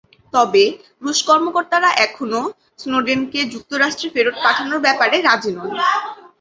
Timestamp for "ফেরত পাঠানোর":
4.13-4.79